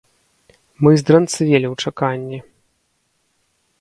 Мы 0.87 0.91
здранцвелі 1.01 1.67
ў 1.73 1.85
чаканні. 1.85 2.39